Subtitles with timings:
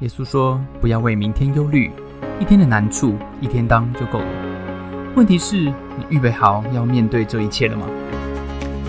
[0.00, 1.90] 耶稣说：“不要为明天忧虑，
[2.38, 5.12] 一天的难处一天当就够了。
[5.16, 7.84] 问题是，你预备好要面对这一切了吗？”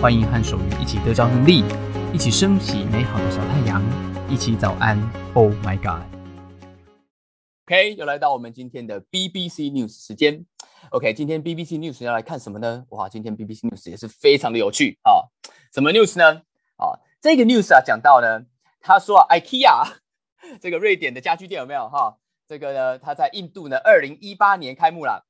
[0.00, 1.64] 欢迎和守愚一起得着能力，
[2.12, 3.82] 一起升起美好的小太阳，
[4.28, 4.96] 一起早安。
[5.34, 10.46] Oh my God！OK，又来到我们今天的 BBC News 时间。
[10.90, 12.84] OK，今天 BBC News 要来看什么呢？
[12.90, 15.26] 哇，今天 BBC News 也是非常的有趣啊！
[15.74, 16.42] 什么 news 呢？
[16.76, 18.44] 啊，这个 news 啊，讲到呢，
[18.80, 19.94] 他说，IKEA。
[20.58, 22.18] 这个瑞典的家居店有没有哈？
[22.48, 25.26] 这个呢，它在印度呢，二零一八年开幕了。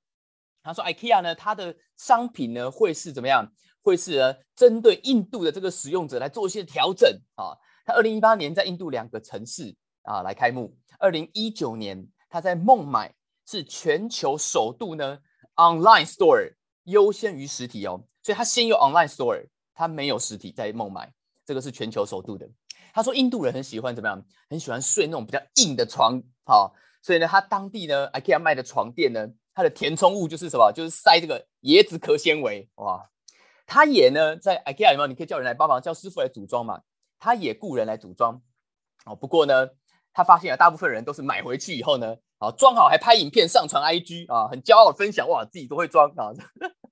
[0.62, 3.50] 他说，IKEA 呢，它的商品呢会是怎么样？
[3.82, 7.56] 会是呢，针对印度的这个使用者来做一些调整啊。
[7.84, 10.76] 它二零一八年在印度两个城市啊来开幕。
[10.98, 13.14] 二零一九年，它在孟买
[13.46, 15.18] 是全球首度呢
[15.56, 18.04] ，online store 优先于实体哦。
[18.22, 21.12] 所以它先有 online store，它没有实体在孟买，
[21.46, 22.46] 这个是全球首度的。
[22.92, 24.24] 他说，印度人很喜欢怎么样？
[24.48, 30.72] 很喜欢睡那种比较硬的床，好，所以呢，他当地呢，IKEA 卖的床垫呢，它的填充物就是什么？
[30.72, 33.10] 就是塞这个椰子壳纤维，哇！
[33.66, 35.06] 他也呢，在 IKEA 有没有？
[35.06, 36.82] 你可以叫人来帮忙，叫师傅来组装嘛。
[37.18, 38.42] 他也雇人来组装，
[39.04, 39.68] 哦，不过呢，
[40.12, 46.32] 他发现啊，大部分人都是买回去以后呢，啊，装好还拍影片上传 IG 啊，很骄傲分享，哇，自己都会装啊。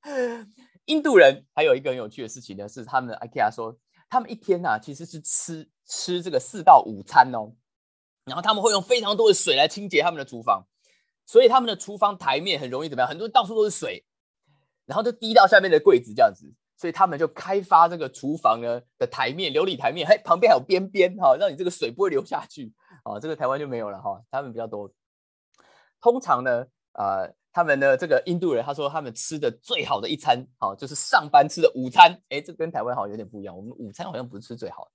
[0.86, 3.77] 印度人还有一个很有趣的事情呢，是他们 IKEA 说。
[4.11, 7.50] 他们一天呐，其实是吃吃这个四到五餐哦，
[8.25, 10.64] 然后他们会用非常多的水来清洁他们的厨房，
[11.27, 13.08] 所以他们的厨房台面很容易怎么样？
[13.08, 14.05] 很多到处都是水，
[14.84, 23.19] 然后就滴到下面的柜子这样子，所以他们就开发这个厨房呢的台面琉璃台面，嘿，旁边还有边边哈，让你这个水不会流下去啊。
[23.19, 24.92] 这个台湾就没有了哈，他们比较多。
[26.00, 27.34] 通常呢，呃。
[27.50, 32.17] 他们的这个印度人，他说他们吃的最好的一餐，好就是上班吃的午餐。
[32.28, 33.56] 哎，这跟台湾好像有点不一样。
[33.56, 34.91] 我们午餐好像不是吃最好的，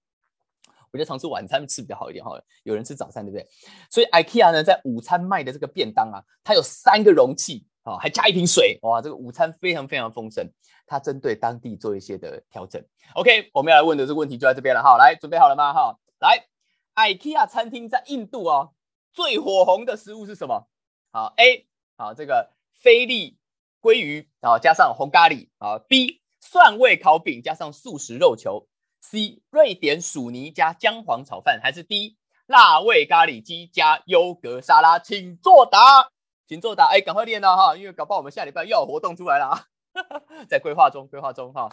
[0.93, 2.39] 我觉得常吃晚餐吃比较好一点哈。
[2.61, 3.47] 有人吃早餐，对不对？
[3.89, 10.47] 所以 IKEA 呢，在午餐卖的这个便当啊，它有三个容器，啊，还加一瓶水，哇，这个午餐非常非常丰盛。
[10.85, 12.83] 它针对当地做一些的调整。
[13.15, 14.97] OK，我们要来问的这个问题就在这边了哈。
[14.97, 15.73] 来，准备好了吗？
[15.73, 16.45] 哈，来
[16.93, 18.73] ，IKEA 餐厅在印度哦，
[19.13, 20.67] 最火红的食物是什么？
[21.11, 21.65] 好，A。
[21.97, 23.39] 好，这个菲力
[23.81, 25.79] 鲑鱼啊，加上红咖喱啊。
[25.79, 28.67] B 蒜味烤饼加上素食肉球。
[29.03, 34.97] C 瑞典薯泥加姜黄炒饭，还是 D 辣味咖喱鸡加优格沙拉？
[34.97, 36.09] 请作答，
[36.47, 36.87] 请作答。
[36.87, 39.67] 哎，赶快练了哈，因为搞不好我们下礼拜又有活动出来了啊，
[40.49, 41.69] 在规划中，规划中哈。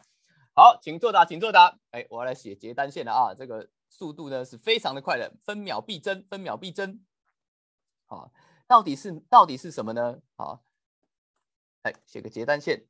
[0.55, 1.79] 好，请作答，请作答。
[1.93, 7.01] 哎，我要来写结单线了啊，这个速度呢是非常的快的，分秒必争，分秒必争。
[8.07, 8.31] 好。
[8.67, 10.21] 到底是到底是什么呢？
[10.37, 10.63] 好，
[11.83, 12.87] 哎，写个结单线，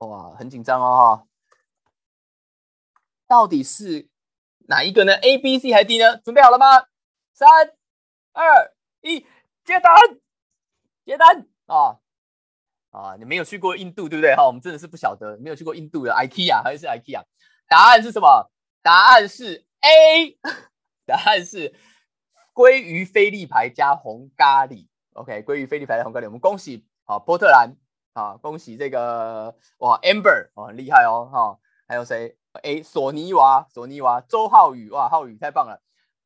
[0.00, 1.27] 哇，很紧张哦哈。
[3.28, 4.08] 到底是
[4.66, 6.16] 哪一个呢？A、B、C 还是 D 呢？
[6.16, 6.86] 准备好了吗？
[7.32, 7.48] 三、
[8.32, 8.72] 二、
[9.02, 9.20] 一，
[9.64, 9.94] 接单，
[11.04, 12.00] 接单啊
[12.90, 13.16] 啊！
[13.18, 14.34] 你没有去过印度对不对？
[14.34, 17.22] 哈，我们真的是不晓得，没有去过印度的 IKEA 还是 IKEA？
[17.68, 18.50] 答案是什么？
[18.82, 20.38] 答案是 A，
[21.06, 21.74] 答案是。
[22.54, 27.76] 鲑鱼菲力牌加红咖喱，OK，鲑鱼菲力牌加红咖喱，我们恭喜好波特兰
[28.14, 32.36] 啊，恭喜这个哇 Amber 哦，很厉害哦哈，还有谁？
[32.62, 35.80] 哎，索尼娃，索尼娃，周浩宇哇，浩宇太棒了，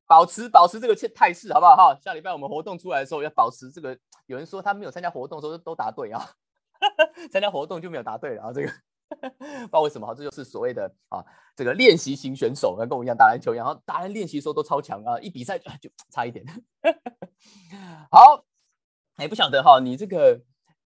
[0.07, 1.99] 保持保持这个态势好不好哈？
[2.01, 6.31] 下礼拜我们活动出来的时候要保持这个，有人说他没有参加活动的时候都答对啊，
[7.33, 8.73] 参加活动就没有答对了啊，这个。
[9.13, 11.23] 不知道为什么哈，这就是所谓的啊，
[11.55, 16.43] 这个练习型选手，跟我一样打篮球一样，然后打篮练习时候都超强啊，一比赛就差一点。
[18.11, 18.47] 好，
[19.17, 20.41] 哎，不晓得哈，你这个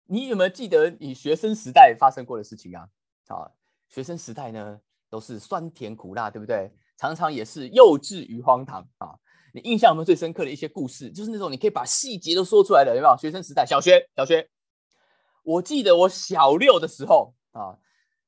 [0.05, 2.87] 你有没有记得你学生时代发生过的事情啊？
[3.29, 3.51] 啊，
[3.89, 4.79] 学生时代呢
[5.11, 6.73] 都是酸甜苦辣，对不对？
[6.97, 9.15] 常常也是幼稚与荒唐啊。
[9.53, 11.11] 你印象有没有最深刻的一些故事？
[11.11, 13.17] 就是那种你可以把细节都说出来的，有没有？
[13.19, 14.49] 学生时代，小学，小学，
[15.43, 17.77] 我记得我小六的时候啊。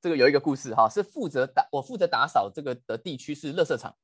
[0.01, 3.95] 这个有一个故事哈，是负责打我负责打扫这个的地区是垃圾场。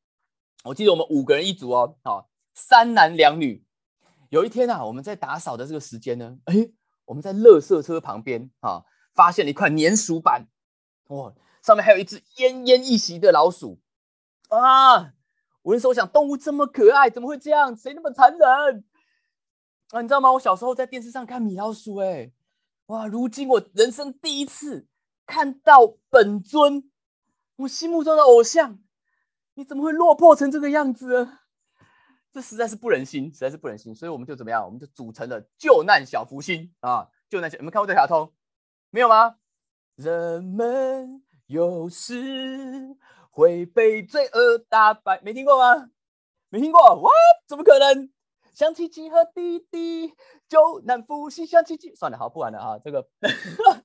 [0.63, 3.65] 我记得我们五个人一组哦，好，三男两女。
[4.31, 6.55] 有一天啊，我们在打扫的这个时间呢，哎，
[7.05, 10.47] 我们在垃圾车旁边啊，发现了一块粘鼠板，
[11.09, 13.81] 哇，上面还有一只奄奄一息的老鼠
[14.49, 15.15] 啊！
[15.63, 17.77] 我那时候想，动物这么可爱，怎么会这样？
[17.77, 18.85] 谁那么残忍？
[19.91, 20.33] 啊，你知道吗？
[20.33, 22.33] 我小时候在电视上看米老鼠，哎，
[22.87, 24.87] 哇，如今我人生第一次。
[25.31, 26.91] 看到本尊，
[27.57, 28.79] 我心目中的偶像，
[29.57, 31.29] 你怎么会落魄成这个样子？
[32.33, 33.95] 这实在是不忍心，实在是不忍心。
[33.95, 34.65] 所以我们就怎么样？
[34.65, 37.09] 我们就组成了救难小福星啊！
[37.29, 38.33] 救难小，你们看过这卡通
[38.89, 39.37] 没有吗？
[39.97, 42.95] 人们有时
[43.31, 45.91] 会被罪恶打败，没听过吗？
[46.51, 46.79] 没听过？
[47.01, 47.11] 哇，
[47.47, 48.11] 怎么可能？
[48.53, 50.13] 想起几何弟弟，
[50.47, 51.47] 就难复习。
[51.47, 51.95] 想起几……
[51.95, 52.79] 算了，好，不玩了啊。
[52.79, 53.09] 这个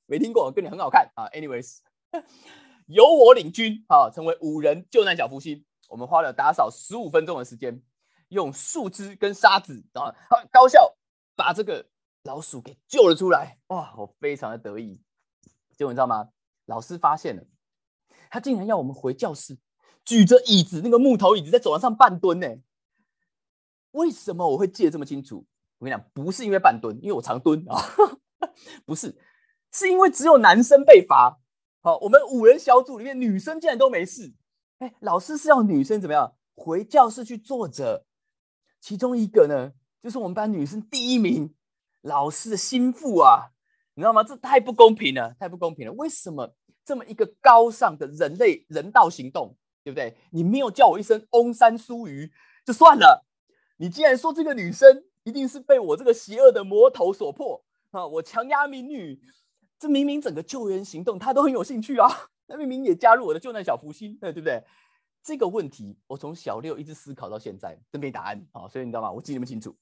[0.08, 1.30] 没听过，跟你很好看啊。
[1.30, 1.80] Anyways，
[2.88, 5.64] 由我领军啊，成为五人救难小福星。
[5.88, 7.82] 我们花了打扫十五分钟的时间，
[8.28, 10.14] 用树枝跟沙子啊，
[10.52, 10.98] 高效
[11.38, 11.86] 把这个
[12.24, 13.58] 老鼠给救了出来。
[13.68, 15.02] 哇，我非常的得意。
[15.78, 16.28] 结果你知道吗？
[16.66, 17.44] 老师发现了，
[18.30, 19.58] 他竟然要我们回教室，
[20.06, 22.48] 举着椅子，那个木头椅子在走廊上半蹲呢。
[23.92, 25.46] 为什么我会记得这么清楚？
[25.78, 27.78] 我跟你讲，不是因为半蹲，因为我常蹲啊，
[28.86, 29.16] 不是，
[29.72, 31.40] 是因为只有男生被罚。
[31.82, 34.34] 好，我们五人小组里面女生竟然都没事。
[34.80, 38.06] 哎，老师是要女生怎么样回教室去坐着？
[38.80, 41.54] 其中一个呢，就是我们班女生第一名，
[42.02, 43.53] 老师的心腹啊。
[43.96, 44.24] 你知道吗？
[44.24, 45.94] 这太不公平了，太不公平了！
[45.94, 50.18] 为什么这么一个高尚的人类人道行动，对不对？
[50.32, 52.32] 你没有叫我一声“翁山苏鱼”
[52.66, 53.24] 就算了，
[53.78, 59.22] 你既然说这个女生一定是被我这个邪恶的魔头所迫啊，我强压民女，
[59.78, 62.10] 这明明整个救援行动她都很有兴趣啊，
[62.48, 64.64] 那明明也加入我的救难小福星，对不对？
[65.22, 69.12] 这个问题我从小六一直思考到现在都没答案啊，所以你知道吗？
[69.12, 69.76] 我记那么清楚，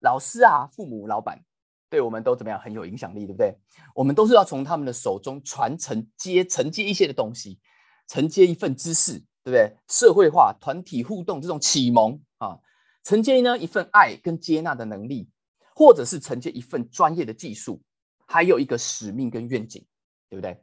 [0.00, 1.44] 老师啊，父母、老板。
[1.90, 3.56] 对我们都怎么样很有影响力，对不对？
[3.94, 7.58] 我们都是要从他们的手中传承接承接一些的东西，
[8.06, 9.76] 承接一份知识，对不对？
[9.88, 12.58] 社会化、团体互动这种启蒙啊，
[13.04, 15.30] 承接呢一份爱跟接纳的能力，
[15.74, 17.82] 或者是承接一份专业的技术，
[18.26, 19.86] 还有一个使命跟愿景，
[20.28, 20.62] 对不对？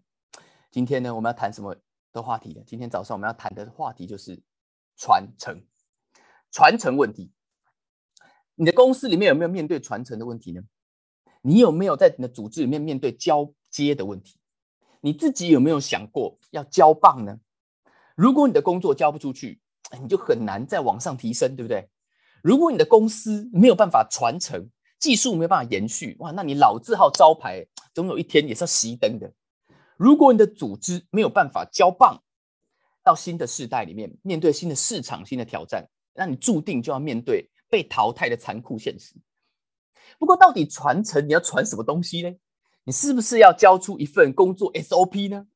[0.71, 1.75] 今天呢，我们要谈什么
[2.11, 2.61] 的话题呢？
[2.67, 4.41] 今天早上我们要谈的话题就是
[4.95, 5.65] 传承，
[6.51, 7.31] 传承问题。
[8.55, 10.61] 你的公司里面有没有面对传承的问题呢？
[11.45, 14.39] 你有没有在你的组织里面面对交接的问题？
[15.01, 17.39] 你自己有没有想过要交棒呢？
[18.15, 19.61] 如果你的工作交不出去，
[20.01, 21.87] 你就很难再往上提升，对不对？
[22.41, 24.67] 如果你的公司没有办法传承，
[24.99, 29.31] 技术没有办法延续，哇，那你老字号招牌总有一天也是要熄灯的。
[29.97, 32.23] 如果你的组织没有办法交棒
[33.03, 39.13] 到新的世代里面，面对新的市场、新的挑战，那你注定就要面对被淘汰的残酷现实。
[40.19, 42.35] 不过，到底传承你要传什么东西呢？
[42.83, 45.47] 你是不是要交出一份工作 SOP 呢？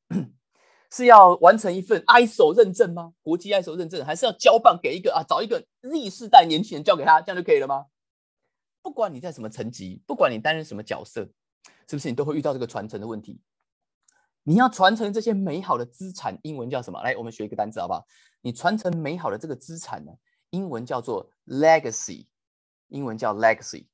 [0.91, 3.13] 是要完成一份 ISO 认证吗？
[3.21, 5.21] 国际 ISO 认证，还是要交棒给一个啊？
[5.27, 7.85] 找一个 Z 世代年轻人交给他，这样就可以了吗？
[8.81, 11.29] 不管你在什么层级，不管你担任什么角色，
[11.87, 13.39] 是不是你都会遇到这个传承的问题？
[14.43, 16.99] 你要传承这些美好的资产，英文叫什么？
[17.03, 18.03] 来，我们学一个单词好不好？
[18.41, 20.11] 你传承美好的这个资产呢？
[20.49, 22.25] 英文叫做 legacy，
[22.87, 23.85] 英文叫 legacy。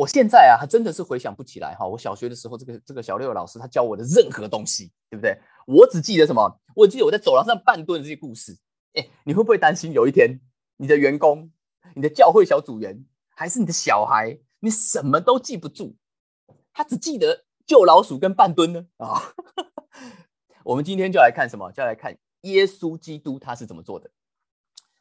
[0.00, 1.86] 我现在啊，还真的是回想不起来哈。
[1.86, 5.38] 我小学的时候，这个这个小六老师他教我的任何东西，对不对？
[5.66, 6.58] 我只记得什么？
[6.74, 8.56] 我记得我在走廊上半蹲的这些故事。
[8.94, 10.40] 哎，你会不会担心有一天
[10.78, 11.52] 你的员工、
[11.94, 13.04] 你的教会小组员，
[13.36, 15.94] 还是你的小孩，你什么都记不住，
[16.72, 18.86] 他只记得救老鼠跟半蹲呢？
[18.96, 19.34] 啊，
[20.64, 21.70] 我们今天就来看什么？
[21.72, 24.10] 就来看耶稣基督他是怎么做的。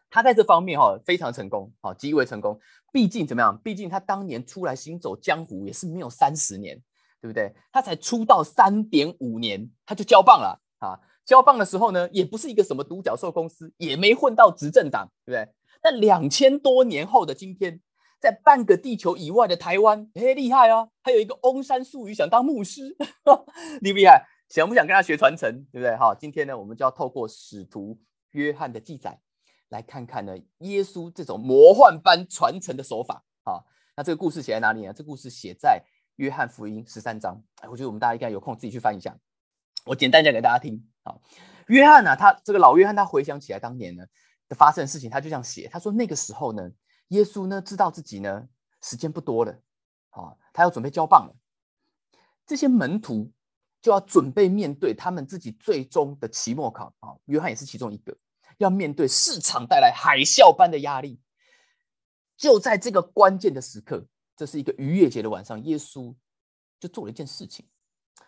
[0.09, 2.59] 他在这方面哈非常成功，好极为成功。
[2.91, 3.57] 毕竟怎么样？
[3.63, 6.75] 毕竟他当年出来行走江湖也是没有三十年，
[7.21, 7.53] 对不对？
[7.71, 11.00] 他才出道三点五年，他就交棒了啊！
[11.25, 15.53] 交棒的时候呢，也不是一个什么独角兽公司，也没混到执政党，对不对？
[15.81, 17.79] 但两千多年后的今天，
[18.19, 20.89] 在半个地球以外的台湾，哎，厉害啊！
[21.04, 22.97] 还有一个翁山素语想当牧师，
[23.81, 24.25] 厉不厉害？
[24.49, 25.63] 想不想跟他学传承？
[25.71, 25.95] 对不对？
[25.95, 27.99] 好，今天呢，我们就要透过使徒
[28.31, 29.19] 约翰的记载。
[29.69, 33.64] 来看看呢，耶稣这种魔幻般传承的手法啊，
[33.95, 34.94] 那这个故事写在哪里呢？
[34.94, 35.83] 这故事写在
[36.16, 37.42] 约翰福音十三章。
[37.69, 39.16] 我觉得我们大家应该有空自己去翻一下。
[39.85, 41.16] 我简单讲给大家听啊。
[41.68, 44.04] 约翰呢，他这个老约翰，他回想起来当年呢
[44.47, 45.68] 的发生的事情，他就这样写。
[45.68, 46.71] 他说那个时候呢，
[47.09, 48.47] 耶稣呢知道自己呢
[48.81, 49.52] 时间不多了
[50.09, 51.35] 啊，他要准备交棒了。
[52.47, 53.31] 这些门徒
[53.81, 57.14] 就要准备面对他们自己最终的期末考啊。
[57.26, 58.18] 约翰也是其中一个。
[58.59, 61.21] 要面对市场带来海啸般的压力，
[62.35, 66.13] 就在这个关键的时刻，这是一个逾越节的晚上，耶稣
[66.78, 67.68] 就做了一件事情。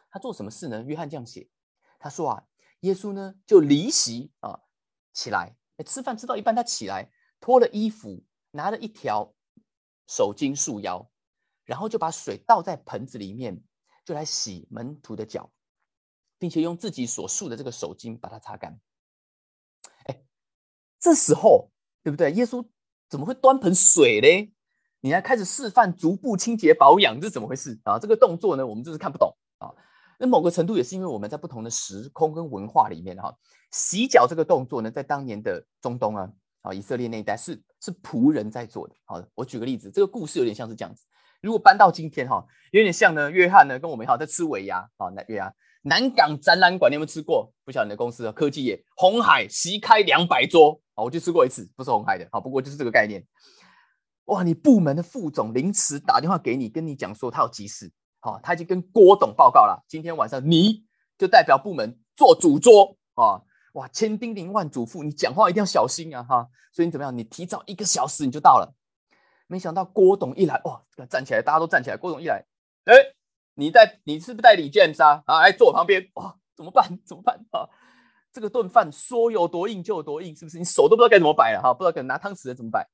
[0.10, 0.82] 他做什么事呢？
[0.84, 1.50] 约翰这样写，
[2.00, 2.44] 他说啊，
[2.80, 4.62] 耶稣呢就离席啊
[5.12, 5.54] 起来，
[5.86, 7.12] 吃饭吃到一半，他起来
[7.42, 9.34] 脱了衣服，拿了一条
[10.08, 11.12] 手巾束腰，
[11.66, 13.62] 然后就把水倒在盆子里面，
[14.06, 15.52] 就来洗门徒的脚，
[16.40, 18.80] 并且用自己所束的这个手巾把它擦干。
[21.02, 21.72] 这时候，
[22.04, 22.32] 对不对？
[22.32, 22.66] 耶稣
[23.10, 24.54] 怎么会端盆水嘞？
[25.02, 27.98] 你还开始示范足部清洁保养，这是怎么回事啊？
[27.98, 29.74] 这个动作呢，我们就是看不懂啊。
[30.20, 33.36] 那某个程度也是因为我们在不同的时空跟文化里面哈，
[33.72, 36.32] 洗脚这个动作呢，在当年的中东啊
[36.62, 38.96] 啊以色列那一带是是仆人在做的。
[39.06, 41.04] 好，我举个例子，这个故事有点像是这样子。
[41.42, 47.52] 如果搬到今天哈，有点像呢，约翰呢跟我们好在吃尾牙啊，那约翰南港展览馆，你有没有吃过？
[47.66, 53.26] 不晓得你的公司的科技业，红海席开两百桌啊，我去吃过一次，不是红海的，好，不过就是这个概念。
[54.26, 60.86] 哇，你部门的副总临时打电话给你，跟你讲说他有急事，好，他已经跟郭董报告了，今天晚上你
[61.18, 63.42] 就代表部门做主桌啊，
[63.74, 67.18] 哇，千叮咛万嘱咐，你讲话一定要小心啊，哈，所以你怎么样？
[67.18, 68.76] 你提早一个小时你就到了。
[69.48, 71.98] 没想到郭董一来，哇，站起来，大家都站起来。
[71.98, 72.46] 郭董一来，
[72.86, 72.94] 哎，
[73.56, 75.42] 你带你是不是带李建沙啊？
[75.42, 77.00] 来坐我旁边，哇，怎么办？
[77.06, 77.68] 怎么办啊？
[78.34, 80.58] 这个顿饭说有多硬就有多硬，是不是？
[80.58, 82.88] 你手都不知道该怎么摆了哈，不知道该拿汤匙怎么摆。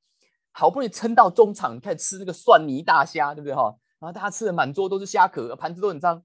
[0.52, 3.76] 好不容易撑到中场，开始吃那个蒜泥大虾，对不对哈？
[4.00, 6.24] 然后大家吃的满桌都是虾壳，盘子都很脏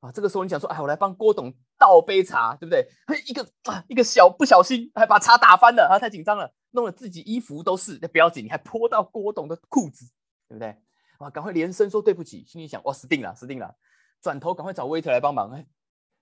[0.00, 0.10] 啊。
[0.10, 2.88] 这个时候你想说，哎，我来帮郭董倒杯茶，对不对？
[3.06, 6.50] 嘿，一个啊，一个小不小心还把茶打翻了啊，太紧张了。
[6.70, 10.06] 弄得自己衣服都是，那不要紧，你还泼到郭董的裤子，
[10.48, 10.76] 对不对？
[11.18, 13.74] 哇，赶快连声说对不起，心里想，哇，死定了，死定了！
[14.20, 15.66] 转头赶快找 waiter 来帮忙，哎，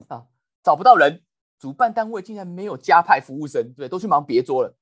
[0.08, 0.26] 啊，
[0.62, 1.22] 找不到人，
[1.58, 4.76] 主办单位竟然没有加派服务生，对，都去忙别桌了。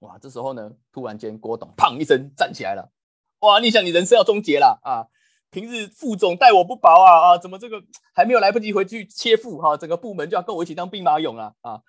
[0.00, 2.92] 哇，这时候呢，突然间郭董砰一声站起来了，
[3.40, 5.08] 哇，你想你人生要终结了啊？
[5.50, 7.82] 平日副总待我不薄啊啊，怎么这个
[8.14, 11.82] 还没有来不及回去切腹哈，整个部门就要跟我一起当兵马俑了啊？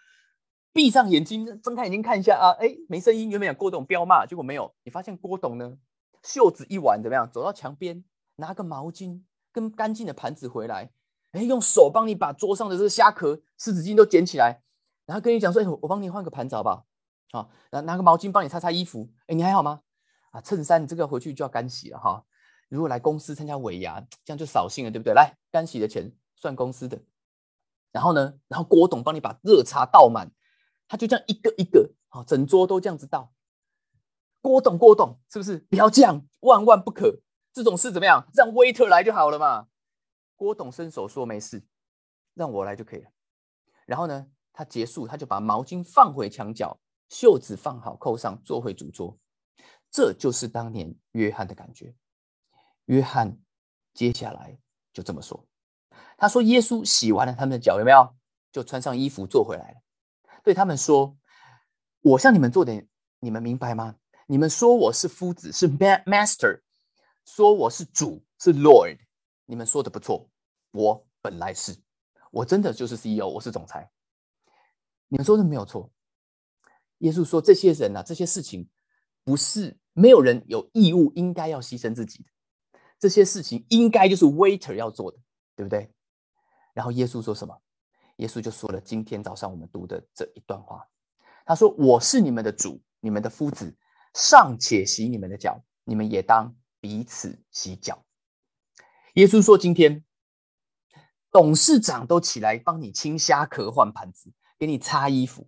[0.72, 2.52] 闭上眼睛，睁开眼睛看一下啊！
[2.60, 3.32] 哎，没声音。
[3.32, 4.72] 原本有郭董彪骂，结果没有。
[4.84, 5.76] 你发现郭董呢，
[6.24, 7.30] 袖子一挽，怎么样？
[7.32, 8.04] 走到墙边，
[8.36, 9.22] 拿个毛巾
[9.52, 10.92] 跟干净的盘子回来。
[11.32, 14.64] 哎，用手帮你把桌上的这个虾壳、湿纸巾都捡起来，
[15.06, 16.86] 然后跟你讲说：“哎，我帮你换个盘子好不好？”
[17.32, 19.08] 好，拿拿个毛巾帮你擦擦衣服。
[19.28, 19.82] 哎，你还好吗？
[20.32, 22.26] 啊，衬衫你这个回去就要干洗了哈。
[22.70, 25.14] 如果来公司参加尾牙，这样就扫兴了，对不对？
[25.14, 27.00] 来，干洗的钱算公司的。
[27.92, 30.32] 然后呢，然后郭董帮你把热茶倒满。
[30.88, 33.32] 他就这样一个一个，好，整桌都这样子倒。
[34.42, 36.26] 郭董，郭董，是不是不要这样？
[36.40, 37.20] 万万不可！
[37.52, 38.26] 这种事怎么样？
[38.34, 39.68] 让 waiter 来就好了嘛。
[40.36, 41.64] 郭董伸手说没事，
[42.34, 43.10] 让我来就可以了。
[43.86, 46.80] 然后呢，他结束，他就把毛巾放回墙角，
[47.10, 49.18] 袖子放好扣上，坐回主桌。
[49.92, 51.94] 这就是当年约翰的感觉。
[52.86, 53.38] 约翰
[53.94, 54.58] 接下来
[54.94, 55.46] 就这么说，
[56.16, 58.16] 他说：“耶稣洗完了他们的脚，有没有？
[58.52, 59.82] 就穿上衣服坐回来了。”
[60.44, 61.18] 对他们说
[62.02, 62.88] ：“我向你们做点，
[63.20, 63.96] 你们明白吗？
[64.32, 66.62] 你们说我是夫子，是 master，
[67.26, 69.00] 说我是主，是 lord。
[69.48, 70.30] 你们说的不错，
[70.70, 71.76] 我本来是，
[72.30, 73.90] 我真的就是 CEO，我是总裁。
[75.08, 75.92] 你们说的没有错。
[77.00, 78.70] 耶稣说：这些人啊，这些事情
[79.24, 82.30] 不是没有人有义务应该要牺牲自己的，
[83.00, 85.18] 这些事情应该就是 waiter 要做的，
[85.56, 85.92] 对不对？
[86.76, 87.60] 然后耶稣说什么？”
[88.18, 90.88] 耶稣就说了今天早上我们读的这一段话，
[91.48, 93.76] 他说：“我是你们的主，你们的夫子，
[94.14, 98.06] 尚且洗你们的脚，你们也当彼此洗脚。”
[99.16, 100.04] 耶稣说：“今天
[101.32, 105.48] 董事长都起来帮你清虾壳、换盘子，给你擦衣服。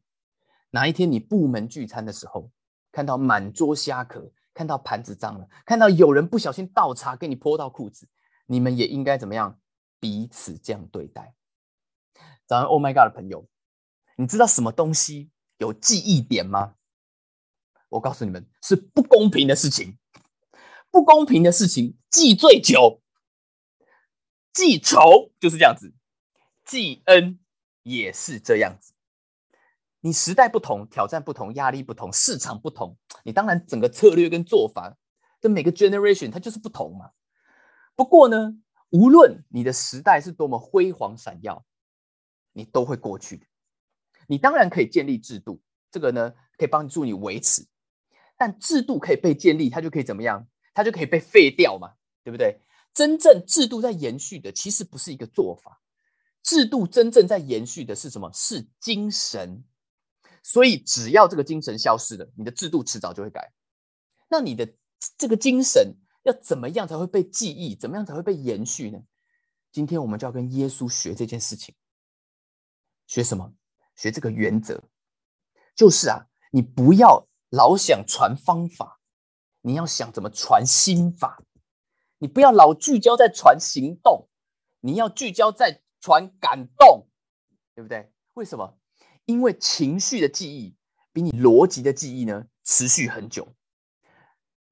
[0.72, 2.52] 哪一天你部门聚餐的时候，
[2.92, 8.08] 看到满桌虾壳，看到盘子脏了，看到有人不小心倒茶给你泼到裤子，
[8.46, 9.60] 你们也应该怎么样？
[10.00, 11.34] 彼此这样对待。”
[12.48, 13.48] 早上，Oh my God 的朋友，
[14.18, 16.76] 你知道什么东西有记忆点吗？
[17.92, 20.00] 我告诉你们，是不公平的事情。
[20.90, 23.02] 不公平的事情记醉酒，
[24.52, 25.94] 记仇就是这样子，
[26.66, 27.40] 记恩
[27.84, 28.94] 也是这样子。
[30.00, 34.98] 你时代不同，挑战不同，压力不同，市场不同，你当然整个策略跟做法
[35.40, 37.12] 跟每个 generation 它就是不同嘛。
[37.96, 38.58] 不过呢，
[38.90, 41.66] 无论你的时代是多么辉煌闪耀。
[42.54, 43.48] 你都会过去，
[44.28, 47.66] 你当然可以建立制度，这个呢可以帮助你维持，
[48.42, 50.48] 但制度可以被建立，它就可以怎么样？
[50.74, 51.94] 它就可以被废掉嘛，
[52.24, 52.60] 对不对？
[52.92, 55.80] 真正制度在延续的，其实不是一个做法，
[56.42, 58.32] 制度真正在延续的是什么？
[58.34, 59.64] 是精神。
[60.42, 63.54] 所以只要这个精神消失了，你的制度迟早就会改。
[64.28, 64.74] 那你的
[65.20, 67.76] 这个精神要怎么样才会被记忆？
[67.76, 68.98] 怎么样才会被延续呢？
[69.72, 71.76] 今天我们就要跟耶稣学这件事情。
[73.06, 73.54] 学什么？
[73.96, 74.84] 学这个原则，
[75.76, 79.00] 就是啊，你不要老想传方法，
[79.62, 81.44] 你要想怎么传心法。
[82.18, 84.30] 你不要老聚焦在传行动，
[84.80, 87.10] 你要聚焦在传感动，
[87.76, 88.12] 对不对？
[88.36, 88.80] 为什么？
[89.26, 90.76] 因为情绪的记忆
[91.12, 93.44] 比你逻辑的记忆呢持续很久，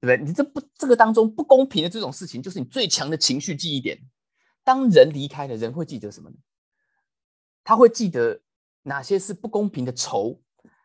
[0.00, 0.26] 不对？
[0.26, 4.00] 你这不这个当中不公平的这种事情，就是你最强的情绪记忆点。
[4.64, 6.36] 当人离开了，人会记得什么呢？
[7.62, 8.40] 他会记得
[8.82, 10.40] 哪些是不公平的仇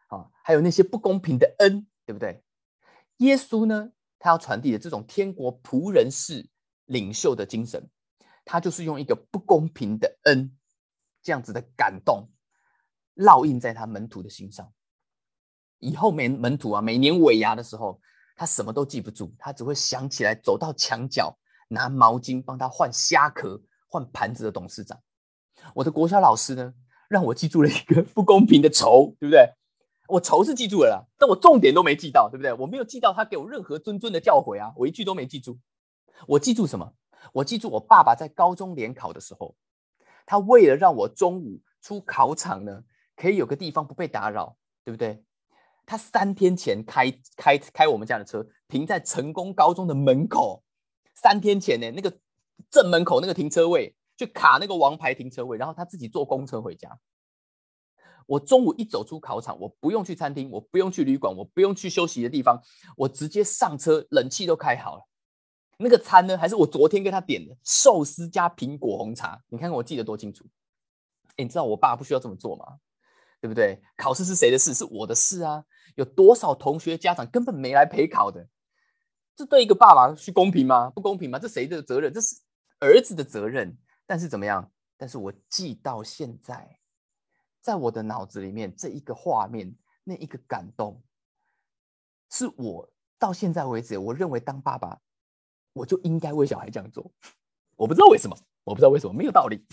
[0.07, 0.29] 啊？
[0.43, 2.43] 还有那些不公平的恩，对不对？
[3.17, 6.47] 耶稣呢，他要传递的这种天国仆人式
[6.85, 7.89] 领袖的精神，
[8.43, 10.55] 他就是用一个不公平的恩，
[11.23, 12.29] 这样子的感动，
[13.15, 14.71] 烙印在他门徒的心上。
[15.79, 17.99] 以后门门徒啊，每年尾牙的时候，
[18.35, 24.99] 他什么都记不住，他只会想起来走到墙角拿毛巾帮他换虾壳、换盘子的董事长。
[25.73, 26.73] 我的国小老师呢，
[27.07, 29.53] 让我记住了一个 不公平的仇，对不对？
[30.07, 32.53] 我仇是记住了啦，但我重点都没记到，对不对？
[32.53, 35.57] 我没有记到他给我任何谆谆的教诲啊，我一句都没记住。
[36.27, 36.93] 我记住什么？
[37.33, 39.55] 我记住我爸爸在高中联考的时候，
[40.25, 42.83] 他为了让我中午出考场呢，
[43.15, 45.23] 可以有个地方不被打扰，对不对？
[45.87, 50.63] 他三天前开开开我们家的车停在成功高中的门口，
[51.15, 52.19] 三天前呢，那个
[52.69, 56.99] 正门口那个停车位去卡那个王牌停车位，然后他自己坐公车回家。
[58.25, 62.61] 我中午一走出考场，我不用去餐厅，我不用去旅馆，我不用去休息的地方，
[62.97, 65.01] 我直接上车，冷气都开好了。
[65.77, 69.41] 那个餐呢，还是我昨天给他点的寿司加苹果红茶。
[69.49, 70.45] 你看看我记得多清楚。
[71.37, 72.65] 你知道我爸不需要这么做吗？
[73.41, 73.81] 对不对？
[73.97, 74.73] 考试是谁的事？
[74.73, 75.63] 是我的事啊。
[75.95, 78.47] 有多少同学家长根本没来陪考的？
[79.35, 80.89] 这对一个爸爸是公平吗？
[80.89, 81.37] 不公平吗？
[81.37, 82.11] 这谁的责任？
[82.13, 82.37] 这是
[82.79, 83.77] 儿子的责任。
[84.07, 84.71] 但是怎么样？
[84.97, 86.79] 但是我记到现在。
[87.65, 91.03] 在我的脑子里面，这一个画面，那一个感动，
[92.29, 95.01] 是我到现在为止，我认为当爸爸，
[95.73, 97.11] 我就应该为小孩这样做。
[97.75, 99.65] 我不知道为什么，我不知道为什么，没有道理。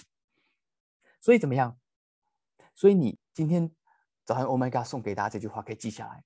[1.21, 1.79] 所以怎么样？
[2.75, 3.71] 所以你今天
[4.25, 6.25] 早上 Oh my God 送给大家这句话可以记下来，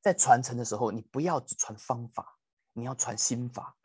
[0.00, 2.38] 在传承的时候，你不要只传方法，
[2.72, 3.76] 你要传心法。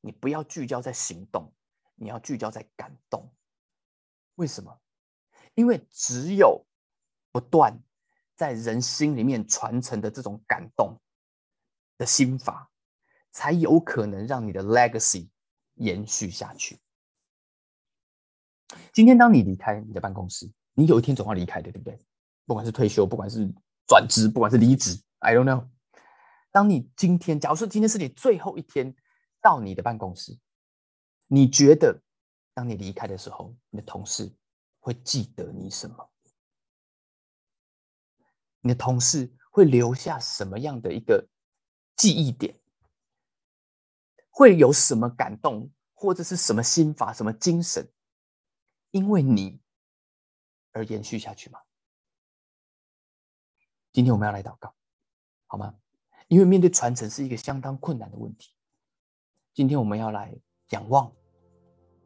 [0.00, 1.54] 你不要聚焦在行动，
[1.94, 3.32] 你要聚焦在感动。
[4.34, 4.80] 为什么？
[5.58, 6.64] 因为只有
[7.32, 7.82] 不断
[8.36, 10.96] 在人心里面传承的这种感动
[11.96, 12.70] 的心法，
[13.32, 15.28] 才有可能让你的 legacy
[15.74, 16.78] 延续下去。
[18.92, 21.98] 今天当你离开你的办公室，你有一天总要离开的，对不对？
[22.46, 23.52] 不管是退休，不管是
[23.88, 25.66] 转职，不管是离职，I don't know。
[26.52, 28.94] 当你今天，假如说今天是你最后一天
[29.42, 30.38] 到你的办公室，
[31.26, 32.00] 你觉得
[32.54, 34.32] 当你离开的时候，你的同事？
[34.88, 36.10] 会记得你什么？
[38.62, 41.28] 你的同事会留下什么样的一个
[41.94, 42.58] 记忆点？
[44.30, 47.86] 会有什么感动，或者是什么心法、什么精神，
[48.90, 49.60] 因为你
[50.72, 51.60] 而延续下去吗？
[53.92, 54.74] 今天我们要来祷告，
[55.48, 55.78] 好吗？
[56.28, 58.54] 因为面对传承是一个相当困难的问题。
[59.52, 60.34] 今天我们要来
[60.70, 61.14] 仰望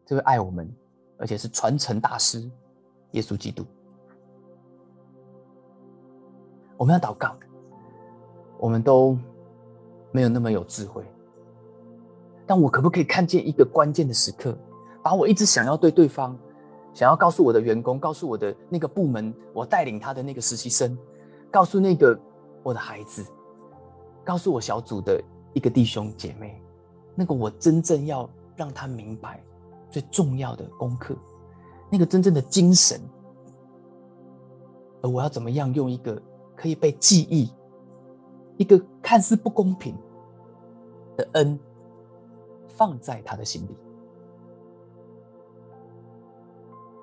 [0.04, 0.76] 这位爱我们，
[1.16, 2.50] 而且是传承大师。
[3.12, 3.64] 耶稣基督，
[6.76, 7.34] 我们要祷告。
[8.58, 9.18] 我们都
[10.12, 11.04] 没有那么有智慧，
[12.46, 14.56] 但我可不可以看见一个关键的时刻，
[15.02, 16.38] 把我一直想要对对方、
[16.94, 20.96] 想要告诉我的员工、告诉我的那个部门，我带领他的那个实习生，
[21.50, 22.16] 告诉那个
[22.62, 23.26] 我的孩子，
[24.22, 25.20] 告诉我小组的
[25.54, 26.62] 一个弟兄姐妹，
[27.16, 29.42] 那个我真正要让他明白
[29.90, 31.16] 最重要的功课。
[31.92, 32.98] 那个真正的精神，
[35.02, 36.20] 而我要怎么样用一个
[36.56, 37.52] 可以被记忆、
[38.56, 39.94] 一个看似不公平
[41.18, 41.60] 的恩，
[42.66, 43.76] 放在他的心里？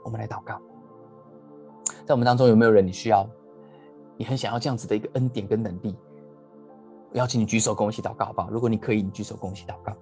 [0.04, 0.60] 我们来祷告。
[2.04, 3.30] 在我们当中有没有人你需要，
[4.18, 5.96] 你很想要这样子的一个恩典跟能力？
[7.14, 8.50] 邀请你举手跟我一起祷告，好不好？
[8.50, 9.94] 如果你可以，你举手跟我一起祷告，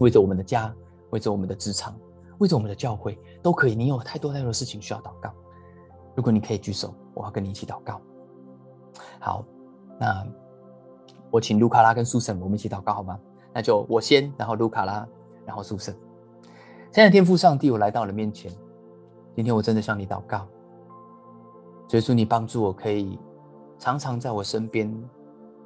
[0.00, 0.74] 为着我们的家，
[1.10, 1.94] 为着我们的职场。
[2.40, 5.30] 为着我们的教会都可以，你有太多太多的事情需要祷告。
[6.16, 8.00] 如果你可以举手，我要跟你一起祷告。
[9.20, 9.44] 好，
[9.98, 10.26] 那
[11.30, 13.18] 我请卢卡拉跟苏神，我们一起祷告好吗？
[13.52, 15.06] 那就我先，然后卢卡拉，
[15.44, 15.94] 然后苏神。
[16.92, 18.50] 现在天父上帝，我来到了面前，
[19.36, 20.48] 今天我真的向你祷告，
[21.90, 23.18] 耶稣，你帮助我可以
[23.78, 24.90] 常常在我身边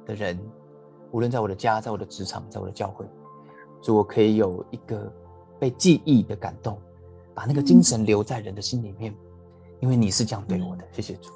[0.05, 0.37] 的人，
[1.11, 3.05] 无论在我的家，在我的职场，在我的教会，
[3.81, 5.09] 主我可以有一个。
[5.59, 6.79] 被记忆的感动，
[7.33, 9.13] 把那个精神留在人的心里面，
[9.79, 10.83] 因为你是这样对我的。
[10.91, 11.29] 谢谢主，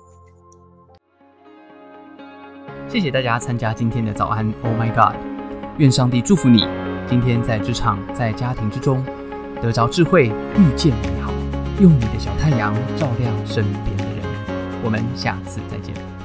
[2.87, 4.45] 谢谢大家参加今天的早安。
[4.63, 5.15] Oh my God！
[5.77, 6.65] 愿上帝祝福你，
[7.07, 9.03] 今天在职场、在家庭之中
[9.61, 11.31] 得着智慧，遇见美好，
[11.79, 14.25] 用你的小太阳照亮身边的人。
[14.83, 16.18] 我们下次再见。